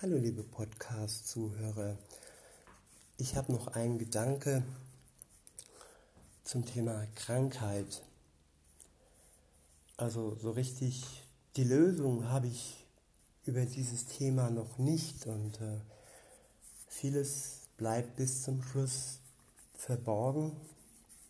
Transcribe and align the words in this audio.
Hallo 0.00 0.16
liebe 0.16 0.44
Podcast-Zuhörer. 0.44 1.98
Ich 3.16 3.34
habe 3.34 3.50
noch 3.50 3.66
einen 3.66 3.98
Gedanke 3.98 4.62
zum 6.44 6.64
Thema 6.64 7.04
Krankheit. 7.16 8.04
Also 9.96 10.36
so 10.36 10.52
richtig 10.52 11.24
die 11.56 11.64
Lösung 11.64 12.28
habe 12.28 12.46
ich 12.46 12.86
über 13.44 13.66
dieses 13.66 14.06
Thema 14.06 14.50
noch 14.50 14.78
nicht 14.78 15.26
und 15.26 15.60
äh, 15.60 15.80
vieles 16.86 17.62
bleibt 17.76 18.14
bis 18.14 18.44
zum 18.44 18.62
Schluss 18.62 19.18
verborgen. 19.74 20.52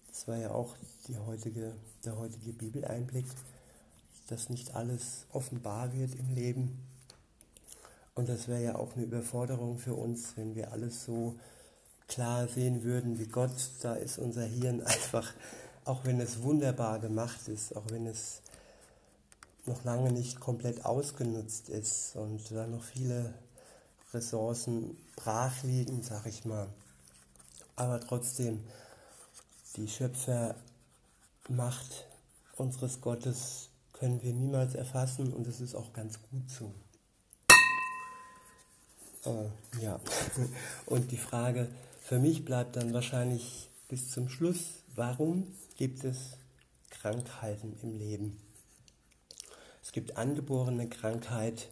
Das 0.08 0.28
war 0.28 0.36
ja 0.36 0.50
auch 0.50 0.76
die 1.06 1.16
heutige, 1.16 1.74
der 2.04 2.18
heutige 2.18 2.52
Bibeleinblick, 2.52 3.28
dass 4.26 4.50
nicht 4.50 4.74
alles 4.74 5.24
offenbar 5.32 5.94
wird 5.94 6.14
im 6.16 6.34
Leben. 6.34 6.97
Und 8.18 8.28
das 8.28 8.48
wäre 8.48 8.64
ja 8.64 8.74
auch 8.74 8.96
eine 8.96 9.04
Überforderung 9.04 9.78
für 9.78 9.94
uns, 9.94 10.36
wenn 10.36 10.56
wir 10.56 10.72
alles 10.72 11.04
so 11.04 11.36
klar 12.08 12.48
sehen 12.48 12.82
würden 12.82 13.20
wie 13.20 13.28
Gott. 13.28 13.52
Da 13.80 13.94
ist 13.94 14.18
unser 14.18 14.42
Hirn 14.42 14.82
einfach, 14.84 15.32
auch 15.84 16.04
wenn 16.04 16.20
es 16.20 16.42
wunderbar 16.42 16.98
gemacht 16.98 17.46
ist, 17.46 17.76
auch 17.76 17.84
wenn 17.90 18.08
es 18.08 18.42
noch 19.66 19.84
lange 19.84 20.10
nicht 20.10 20.40
komplett 20.40 20.84
ausgenutzt 20.84 21.68
ist 21.68 22.16
und 22.16 22.50
da 22.50 22.66
noch 22.66 22.82
viele 22.82 23.34
Ressourcen 24.12 24.96
brach 25.14 25.62
liegen, 25.62 26.02
sag 26.02 26.26
ich 26.26 26.44
mal. 26.44 26.66
Aber 27.76 28.00
trotzdem, 28.00 28.64
die 29.76 29.86
Schöpfermacht 29.86 30.56
unseres 32.56 33.00
Gottes 33.00 33.68
können 33.92 34.20
wir 34.24 34.32
niemals 34.32 34.74
erfassen 34.74 35.32
und 35.32 35.46
es 35.46 35.60
ist 35.60 35.76
auch 35.76 35.92
ganz 35.92 36.18
gut 36.32 36.50
so. 36.50 36.74
Äh, 39.24 39.82
ja, 39.82 40.00
und 40.86 41.10
die 41.10 41.16
Frage 41.16 41.68
für 42.00 42.18
mich 42.18 42.44
bleibt 42.44 42.76
dann 42.76 42.94
wahrscheinlich 42.94 43.68
bis 43.88 44.10
zum 44.10 44.28
Schluss, 44.28 44.82
warum 44.94 45.54
gibt 45.76 46.04
es 46.04 46.38
Krankheiten 46.90 47.76
im 47.82 47.98
Leben? 47.98 48.38
Es 49.82 49.92
gibt 49.92 50.16
angeborene 50.16 50.88
Krankheit, 50.88 51.68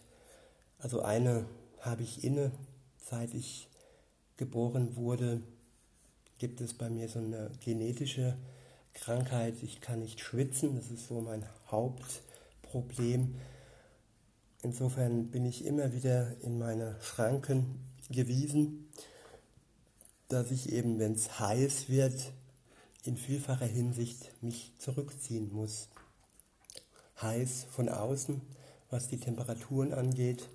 also 0.79 1.01
eine 1.01 1.45
habe 1.81 2.03
ich 2.03 2.23
inne, 2.23 2.51
seit 3.03 3.33
ich 3.33 3.67
geboren 4.37 4.95
wurde, 4.95 5.41
gibt 6.39 6.61
es 6.61 6.73
bei 6.73 6.89
mir 6.89 7.09
so 7.09 7.19
eine 7.19 7.51
genetische 7.63 8.37
Krankheit, 8.93 9.55
ich 9.63 9.81
kann 9.81 9.99
nicht 9.99 10.19
schwitzen, 10.19 10.75
das 10.75 10.89
ist 10.91 11.07
so 11.07 11.21
mein 11.21 11.45
Hauptproblem. 11.69 13.35
Insofern 14.67 15.27
bin 15.27 15.45
ich 15.45 15.63
immer 15.63 15.93
wieder 15.93 16.35
in 16.41 16.59
meine 16.59 16.97
Schranken 17.01 17.79
gewiesen, 18.09 18.91
dass 20.27 20.51
ich 20.51 20.73
eben, 20.73 20.99
wenn 20.99 21.13
es 21.13 21.39
heiß 21.39 21.87
wird, 21.87 22.33
in 23.05 23.15
vielfacher 23.15 23.65
Hinsicht 23.65 24.29
mich 24.41 24.73
zurückziehen 24.77 25.53
muss. 25.53 25.87
Heiß 27.21 27.67
von 27.71 27.87
außen, 27.87 28.41
was 28.89 29.07
die 29.07 29.17
Temperaturen 29.17 29.93
angeht, 29.93 30.49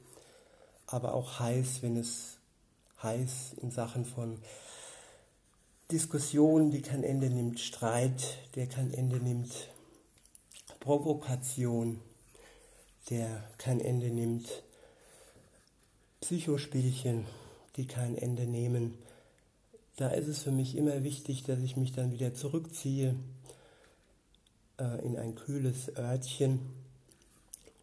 aber 0.86 1.14
auch 1.14 1.40
heiß, 1.40 1.80
wenn 1.80 1.96
es 1.96 2.36
heiß 3.02 3.54
in 3.62 3.70
Sachen 3.70 4.04
von 4.04 4.42
Diskussion, 5.90 6.70
die 6.70 6.82
kein 6.82 7.02
Ende 7.02 7.30
nimmt, 7.30 7.60
Streit, 7.60 8.36
der 8.56 8.66
kein 8.66 8.92
Ende 8.92 9.16
nimmt, 9.16 9.70
Provokation, 10.80 12.02
der 13.10 13.42
kein 13.58 13.80
Ende 13.80 14.10
nimmt, 14.10 14.62
Psychospielchen, 16.20 17.26
die 17.76 17.86
kein 17.86 18.16
Ende 18.16 18.46
nehmen. 18.46 18.94
Da 19.96 20.08
ist 20.08 20.28
es 20.28 20.42
für 20.42 20.52
mich 20.52 20.76
immer 20.76 21.02
wichtig, 21.04 21.42
dass 21.42 21.58
ich 21.60 21.76
mich 21.76 21.92
dann 21.92 22.12
wieder 22.12 22.34
zurückziehe 22.34 23.14
äh, 24.78 25.04
in 25.04 25.16
ein 25.18 25.34
kühles 25.34 25.94
Örtchen 25.96 26.60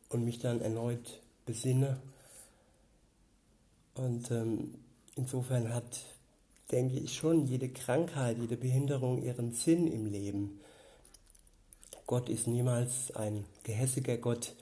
und 0.09 0.24
mich 0.24 0.40
dann 0.40 0.62
erneut 0.62 1.19
besinne. 1.46 1.97
Und 3.96 4.31
ähm, 4.31 4.75
insofern 5.16 5.74
hat, 5.74 6.00
denke 6.72 6.97
ich 6.97 7.16
schon, 7.16 7.46
jede 7.46 7.69
Krankheit, 7.69 8.38
jede 8.40 8.56
Behinderung 8.56 9.22
ihren 9.22 9.53
Sinn 9.53 9.91
im 9.91 10.06
Leben. 10.06 10.59
Gott 12.08 12.29
ist 12.29 12.47
niemals 12.47 13.16
ein 13.16 13.46
gehässiger 13.63 14.18
Gott, 14.18 14.56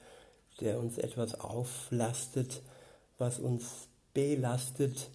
der 0.60 0.80
uns 0.80 0.98
etwas 0.98 1.40
auflastet, 1.40 2.62
was 3.18 3.40
uns 3.40 3.88
belastet 4.14 5.10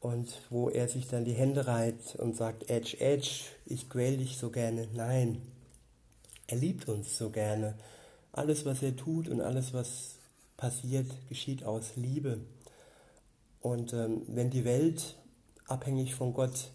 und 0.00 0.28
wo 0.48 0.70
er 0.70 0.88
sich 0.88 1.08
dann 1.08 1.24
die 1.24 1.34
Hände 1.34 1.66
reiht 1.66 2.16
und 2.16 2.36
sagt, 2.36 2.70
Edge, 2.70 2.98
Edge, 3.00 3.44
ich 3.66 3.88
quäl 3.88 4.16
dich 4.16 4.38
so 4.38 4.50
gerne. 4.50 4.88
Nein, 4.94 5.42
er 6.46 6.56
liebt 6.56 6.88
uns 6.88 7.16
so 7.18 7.30
gerne. 7.30 7.74
Alles, 8.32 8.64
was 8.64 8.82
er 8.82 8.96
tut 8.96 9.28
und 9.28 9.40
alles, 9.40 9.74
was 9.74 10.16
passiert, 10.56 11.06
geschieht 11.28 11.64
aus 11.64 11.96
Liebe. 11.96 12.38
Und 13.60 13.92
ähm, 13.92 14.22
wenn 14.28 14.50
die 14.50 14.64
Welt 14.64 15.16
abhängig 15.66 16.14
von 16.14 16.32
Gott 16.32 16.70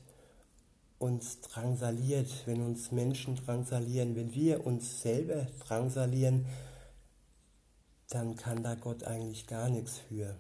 uns 0.99 1.41
drangsaliert, 1.41 2.29
wenn 2.45 2.61
uns 2.61 2.91
Menschen 2.91 3.35
drangsalieren, 3.35 4.15
wenn 4.15 4.33
wir 4.33 4.65
uns 4.65 5.01
selber 5.01 5.47
drangsalieren, 5.65 6.45
dann 8.09 8.35
kann 8.35 8.63
da 8.63 8.75
Gott 8.75 9.03
eigentlich 9.03 9.47
gar 9.47 9.69
nichts 9.69 9.99
für, 9.99 10.35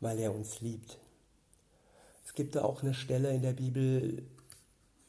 weil 0.00 0.18
er 0.18 0.34
uns 0.34 0.60
liebt. 0.60 0.98
Es 2.24 2.34
gibt 2.34 2.54
da 2.54 2.64
auch 2.64 2.82
eine 2.82 2.94
Stelle 2.94 3.30
in 3.30 3.42
der 3.42 3.52
Bibel, 3.52 4.22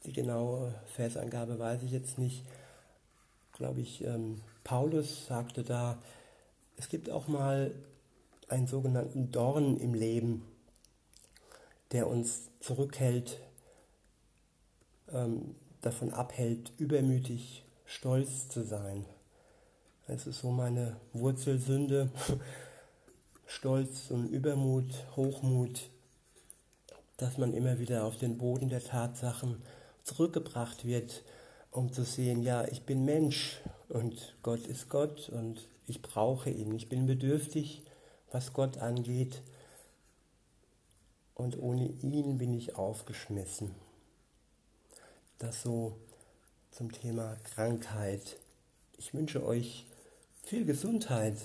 die 0.06 0.14
genaue 0.14 0.74
Versangabe 0.96 1.60
weiß 1.60 1.84
ich 1.84 1.92
jetzt 1.92 2.18
nicht, 2.18 2.46
glaube 3.54 3.82
ich, 3.82 4.04
ähm, 4.04 4.42
Paulus 4.64 5.26
sagte 5.26 5.64
da, 5.64 6.02
es 6.78 6.90
gibt 6.90 7.10
auch 7.10 7.28
mal 7.28 7.74
einen 8.48 8.68
sogenannten 8.68 9.32
Dorn 9.32 9.78
im 9.78 9.94
Leben, 9.94 10.46
der 11.92 12.08
uns 12.08 12.50
zurückhält, 12.60 13.40
ähm, 15.10 15.56
davon 15.82 16.14
abhält, 16.14 16.72
übermütig 16.78 17.66
stolz 17.86 18.50
zu 18.50 18.64
sein. 18.64 19.06
Es 20.10 20.26
ist 20.26 20.40
so 20.40 20.52
meine 20.52 20.96
Wurzelsünde. 21.12 22.10
Stolz 23.46 24.10
und 24.10 24.30
Übermut, 24.30 24.90
Hochmut, 25.18 25.90
dass 27.18 27.38
man 27.38 27.54
immer 27.54 27.80
wieder 27.80 28.06
auf 28.06 28.18
den 28.18 28.38
Boden 28.38 28.70
der 28.70 28.82
Tatsachen 28.82 29.62
zurückgebracht 30.04 30.86
wird, 30.86 31.24
um 31.72 31.92
zu 31.92 32.04
sehen, 32.04 32.42
ja, 32.42 32.66
ich 32.70 32.84
bin 32.84 33.04
Mensch 33.04 33.60
und 33.90 34.36
Gott 34.44 34.66
ist 34.68 34.88
Gott 34.88 35.28
und 35.28 35.68
ich 35.88 36.02
brauche 36.02 36.50
ihn. 36.50 36.74
Ich 36.74 36.88
bin 36.88 37.06
bedürftig, 37.06 37.84
was 38.32 38.54
Gott 38.54 38.78
angeht 38.78 39.42
und 41.36 41.60
ohne 41.60 41.86
ihn 42.02 42.38
bin 42.38 42.54
ich 42.54 42.76
aufgeschmissen. 42.76 43.76
Das 45.38 45.62
so 45.64 45.98
zum 46.72 46.94
Thema 46.94 47.36
Krankheit. 47.44 48.38
Ich 48.98 49.14
wünsche 49.14 49.46
euch 49.46 49.86
viel 50.48 50.64
Gesundheit 50.64 51.36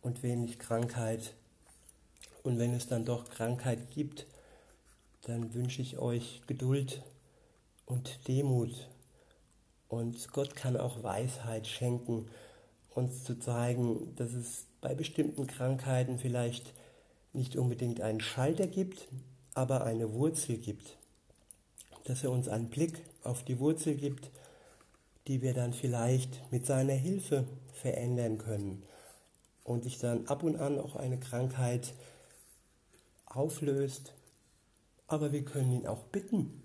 und 0.00 0.22
wenig 0.22 0.58
Krankheit. 0.58 1.34
Und 2.42 2.58
wenn 2.58 2.72
es 2.72 2.88
dann 2.88 3.04
doch 3.04 3.28
Krankheit 3.28 3.90
gibt, 3.90 4.26
dann 5.26 5.52
wünsche 5.52 5.82
ich 5.82 5.98
euch 5.98 6.40
Geduld 6.46 7.02
und 7.84 8.26
Demut. 8.26 8.88
Und 9.88 10.32
Gott 10.32 10.56
kann 10.56 10.78
auch 10.78 11.02
Weisheit 11.02 11.66
schenken, 11.66 12.26
uns 12.94 13.22
zu 13.22 13.38
zeigen, 13.38 14.16
dass 14.16 14.32
es 14.32 14.64
bei 14.80 14.94
bestimmten 14.94 15.46
Krankheiten 15.46 16.18
vielleicht 16.18 16.72
nicht 17.34 17.56
unbedingt 17.56 18.00
einen 18.00 18.20
Schalter 18.20 18.66
gibt, 18.66 19.08
aber 19.52 19.84
eine 19.84 20.14
Wurzel 20.14 20.56
gibt. 20.56 20.96
Dass 22.04 22.24
er 22.24 22.30
uns 22.30 22.48
einen 22.48 22.70
Blick 22.70 23.02
auf 23.24 23.44
die 23.44 23.58
Wurzel 23.58 23.94
gibt, 23.94 24.30
die 25.28 25.42
wir 25.42 25.54
dann 25.54 25.72
vielleicht 25.72 26.50
mit 26.50 26.66
seiner 26.66 26.94
Hilfe 26.94 27.46
verändern 27.72 28.38
können 28.38 28.82
und 29.64 29.84
sich 29.84 29.98
dann 29.98 30.26
ab 30.26 30.42
und 30.42 30.56
an 30.56 30.78
auch 30.78 30.96
eine 30.96 31.18
Krankheit 31.18 31.94
auflöst. 33.26 34.14
Aber 35.06 35.32
wir 35.32 35.44
können 35.44 35.72
ihn 35.72 35.86
auch 35.86 36.02
bitten, 36.04 36.62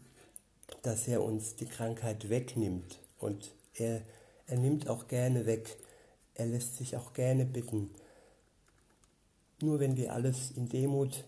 dass 0.81 1.07
er 1.07 1.23
uns 1.23 1.55
die 1.55 1.65
Krankheit 1.65 2.29
wegnimmt. 2.29 2.99
Und 3.19 3.51
er, 3.73 4.01
er 4.47 4.57
nimmt 4.57 4.89
auch 4.89 5.07
gerne 5.07 5.45
weg. 5.45 5.77
Er 6.33 6.45
lässt 6.45 6.77
sich 6.77 6.95
auch 6.95 7.13
gerne 7.13 7.45
bitten. 7.45 7.89
Nur 9.61 9.79
wenn 9.79 9.97
wir 9.97 10.13
alles 10.13 10.51
in 10.51 10.69
Demut 10.69 11.25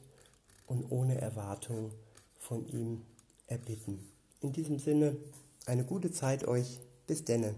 und 0.67 0.91
ohne 0.91 1.19
Erwartung 1.19 1.91
von 2.37 2.67
ihm 2.67 3.01
erbitten. 3.47 4.07
In 4.41 4.53
diesem 4.53 4.79
Sinne, 4.79 5.17
eine 5.65 5.83
gute 5.83 6.11
Zeit 6.11 6.47
euch. 6.47 6.79
Bis 7.09 7.25
denne. 7.25 7.55